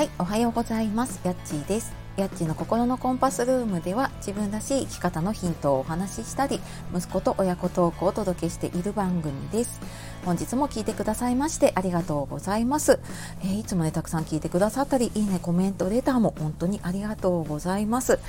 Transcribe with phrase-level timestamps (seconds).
[0.00, 1.20] はい、おはようございます。
[1.24, 1.92] やっちーです。
[2.16, 6.58] やっちの心のコンパスルームでは自分らしい生き方のヒントをお話ししたり、
[6.96, 9.78] 息子と親子トークをお届けしている番組です。
[10.24, 12.98] 本日も聞いてくださいましてありがとうございます。
[13.42, 18.20] えー、いつもね、たくさん聞いてくださったり、いいね、コメント、レターも本当にありがとうございます。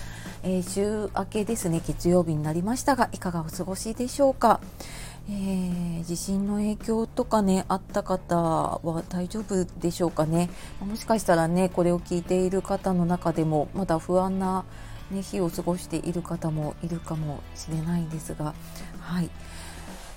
[0.43, 4.59] えー、週明けですね、月曜日になりましたが、いかがお過ごしでしょうか？
[5.33, 10.49] えー、地震の影響とかねあった方は大丈夫でしょうかね
[10.81, 14.65] もしかしたらねこれを聞いている方の中でもまだ不安な、
[15.09, 18.53] ね、日を過ごしている方もいるかもしれないんですが
[18.99, 19.29] はい。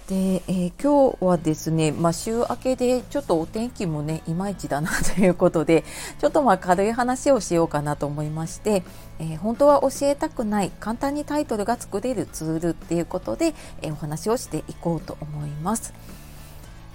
[0.08, 5.82] で、えー、今日はですね、まあ、週明けでちょっとお天気もねいまいちだなということで
[6.20, 8.82] ちょっとまあ軽い話をしようかなと思いまして、
[9.18, 15.94] えー、本当は教えたくない簡単にタイトルが作れるツールっていうことで、えー、お話をしていこうと思います。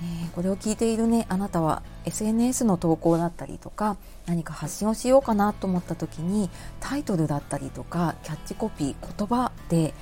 [0.02, 9.94] え、これを聞いているねあなたは SNS の投稿だったりとか何か発信をしようかなと思った時にタイトルだったりとかキャッチコピー言葉で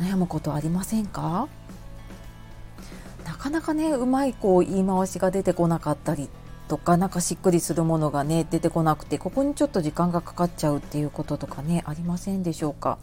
[0.00, 1.46] 悩むことありませんか？
[3.28, 6.30] なかなかねうまいこう言い回しが出てこなかったり
[6.66, 12.96] とかなんかしっくりするものがね出てこなくてここにちょっと時間がかかっちゃうっていうこととかねありませんでしょうか？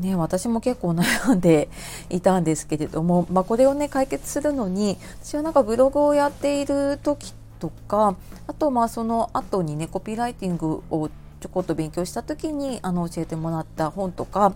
[0.00, 1.68] ね、私も結構悩んで
[2.10, 8.14] いたんですけれども、まあ、これをね解決するのに私はなんかブログをやっている時とか
[8.46, 11.08] あとまあその後にねコピーライティングを
[11.40, 14.54] ちょこっと勉強した時にあの教えてもらった本とか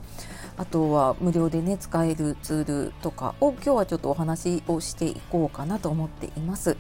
[0.57, 6.77] あとは無料でね使えるツールとかを今日はちょっとお話をしていこうかなと思っています。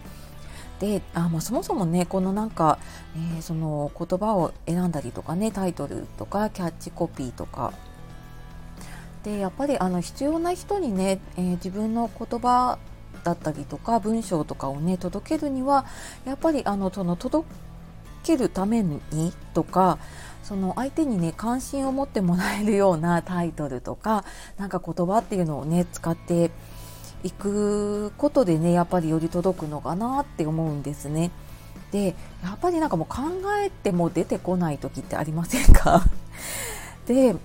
[0.80, 2.76] であまあ、そもそもねこのなんか、
[3.14, 7.72] えー、その言葉を選んだりとかねタイトルとかキャッチコピーとか
[9.22, 12.80] でやっぱりあの必要な人にね、えー、自分の言葉
[13.22, 15.86] だったりとか文章とかをね届けるには
[16.24, 17.46] やっぱりあのその届
[18.22, 19.00] けるために
[19.54, 19.98] とか
[20.42, 24.24] その相手にね関心を持ってもらえるようなタイトルとか
[24.58, 26.50] なんか言葉っていうのをね使って
[27.24, 31.30] いくことでねやっぱりより届くのかなって思うんですね。
[31.92, 33.22] でやっぱりなんかもう考
[33.64, 36.02] えても出てこない時ってありませんか？
[37.06, 37.36] で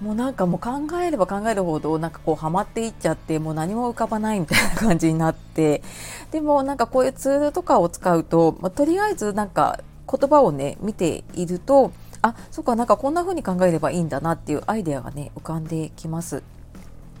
[0.00, 0.70] もうなんかもう考
[1.02, 5.82] えれば考えるほどなんかこうハマっていっちゃってもう何も浮かばないみたいな感じになって
[6.30, 9.78] でもなんかこういうツールとかを使うと、まあ、とりあえずなんか
[10.10, 16.42] 言葉をね見ているとあそっかなんかこんな風に考えればいいんだなっていうアイデアがね浮かんできます。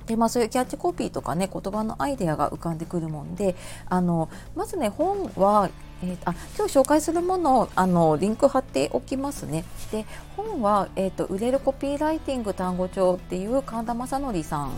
[0.06, 3.54] でまあ、そういうキャッチコピーとかね言葉のアイデアが浮かんでくるもんで
[3.88, 5.70] あのまずね本は、
[6.02, 9.64] えー、あ今日紹介するものをあのリンク貼っておきますね。
[9.92, 10.04] で
[10.36, 14.72] 本は、えーと「売れるコピーライティング単語帳」っていう神田正則さん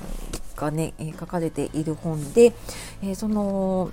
[0.54, 2.52] がね、え、書かれている本で、
[3.02, 3.90] えー、その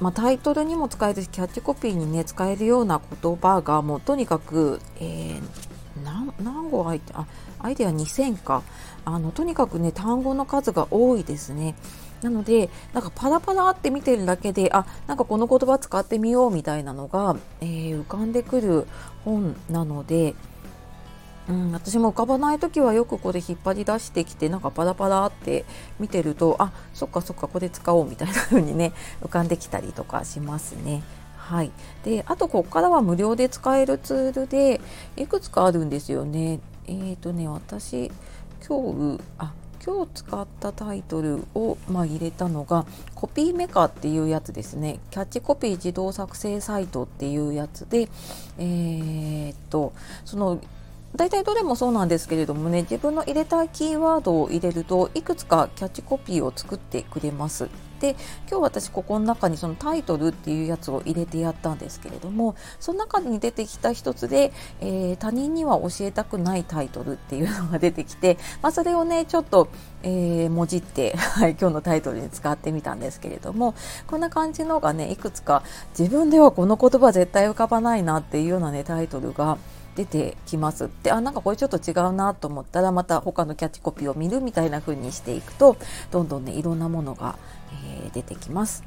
[0.00, 7.26] まあ、タイトルにも使えるしキャッチコピーにね使えるような言葉がもうとにかく、えー、何何語入ってあ
[7.58, 8.62] アイデア2000か
[9.04, 11.74] あのとにかくね単語の数が多いですね。
[12.22, 18.86] なのでなんかパラパラって見てるだけであなんかこの言葉使ってみようみたいなのが、えー、浮かんでくる
[19.24, 20.34] 本なので
[21.48, 25.64] うん、私も浮かばない時はよくこれ引っ張り出してきてなんかパラパラって
[26.00, 28.92] 見てるとあそっかそっかこれ使おうみたいな風にね
[29.22, 31.02] 浮かんできたりとかしますね。
[31.36, 31.70] はい、
[32.04, 34.80] であとここからは無料で使えるツールで
[35.16, 36.58] いくつかあるんですよね。
[36.88, 38.10] えっ、ー、とね私
[38.66, 39.52] 今日あ
[39.84, 42.84] 今日使ったタイトルを、まあ、入れたのが
[43.14, 48.08] コピーメカっていうやつですねキャッチコピー自動作成サイトっていうやつで
[48.58, 49.92] えー、っと
[50.24, 50.58] その
[51.14, 57.68] 大体どれもそうなんですけれどもね自分の入れたいキーワードを入れるといくつかキャッチコピーを作ってくれます。
[58.00, 58.16] で
[58.48, 69.68] 今日私ここの中にそのタイトルっていうやつを入れてやったんですけれどもその中に出てきた一つで、えー、他人には教えたくないタイトルっていうのが出てきて、まあ、それをねちょっと、
[70.02, 73.74] えー、もじって、はい、今日のタイトルに使ってみたんですけれども
[74.06, 75.62] こんな感じのがねいくつか
[75.98, 79.58] 自分ではこの言葉絶対浮かばないなっていうようなねタイトルが
[79.96, 85.76] 出てきますであなんかこれちょっと違うなと思ったらまた他のキャッチコピーを見るみたいな風にしていくと
[86.10, 87.38] どんどんねいろんなものが、
[87.86, 88.84] えー、出てきます。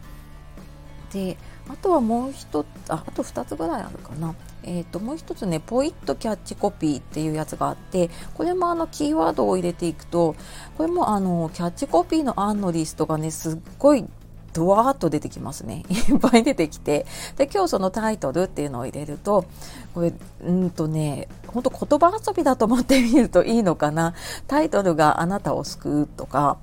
[1.11, 4.35] であとはもう一つああと2つぐらいあるかな。
[4.63, 10.35] えーと、もう一つねポイッとキャッチコピーっていうやつがあってこれもあのキーワードを入れていくと
[10.77, 14.06] これもあのキャッチコピーの案のリストがねすっごい
[14.53, 15.83] ドワーッと出てきますね。
[16.09, 17.05] いっぱい出てきて。
[17.37, 19.45] で今日そのタイトルっていうのを入れると
[19.93, 20.13] これ
[20.43, 24.13] うんとね本当言葉遊びだと思ってみるといいのかな。
[24.47, 26.57] タイトルが「あなたを救う」とか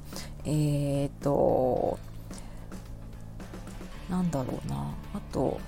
[0.44, 1.98] えっ、ー、と
[4.10, 4.76] なんだろうな。
[5.14, 5.58] あと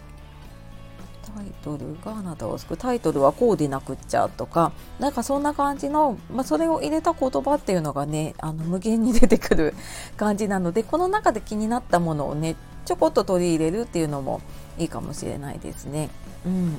[1.34, 9.74] タイトルがあなたを救うタイトルはこうでなくっちゃとかなんかそんな感じの、まあ、それを入れた言葉っていうのがねあの無限に出てくる
[10.16, 14.40] 感じなのでこの中で気になったものをねちょこっと取り入れるっていうのも
[14.78, 16.08] いいかもしれないですね。
[16.46, 16.78] うん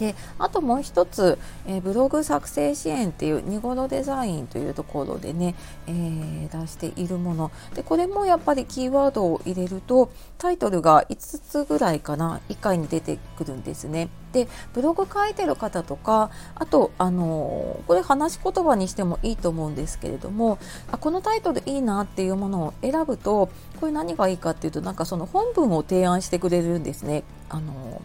[0.00, 5.54] であともう一つ、えー、ブログ作成支援っていうニゴロデザインというところでね、
[5.86, 14.08] えー、出しているものでこれもやっぱりキーワードを入れるとタイトルが5つぐらいかな1回に出てくるんですね。
[14.32, 20.58] でブログ書いてる方とかあとあのこれ話し言葉にしてもいいと思うんですけれども
[20.90, 23.50] あこのタイトルいいなっていうものを選ぶと
[23.80, 27.24] これ何がいいかっていうとなんかその本文を提案してくれるんですね。
[27.48, 28.00] あの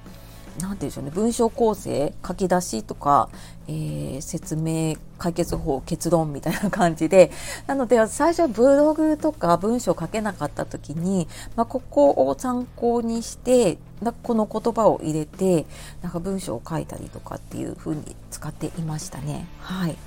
[0.60, 1.12] 何て言うんでしょうね。
[1.12, 3.30] 文章構成書き出しとか、
[3.68, 7.32] えー、説明解決法結論みたいな感じで。
[7.68, 13.78] なので最初ブログとか文章書けなかった時に、まあ、ここを参考にして
[14.24, 15.66] この言葉を入れて
[16.02, 19.48] なんか文章を書いたりとかっていう風に使っていましたね。
[19.60, 19.98] はい。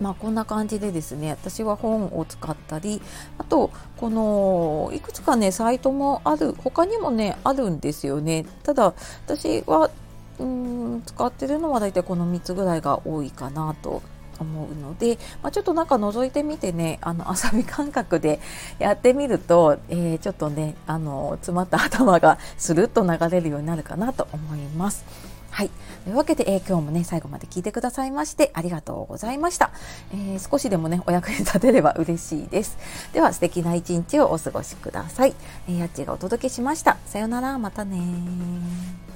[0.00, 3.02] まあ、こんな感じでですね私は本を使ったり
[3.38, 8.94] あとこのいくつかねサイトもある他にもねあるんですよねただ
[9.26, 9.90] 私は
[10.38, 14.02] うん使ってるのは大体この3つぐらいが多いかなと
[14.38, 18.40] 思うので、まあ、ちょっとなんか覗いてみてねあの遊び感覚で
[18.78, 25.04] やってみると、えー、ちょっとねあの詰まった頭がスルッと流れるようになるかなと思います。
[25.50, 25.70] はい。
[26.04, 29.70] というわけで、えー、今日もね、最後まで聞いてくださいまして、ありがとうございました。
[30.12, 32.78] えー、少しでもね、お役に立てれば 嬉しいです。
[33.12, 35.34] では、素敵な一日をお過ごしください。
[35.68, 36.96] えー、やっちがお届けしました。
[37.06, 39.09] さようなら、またね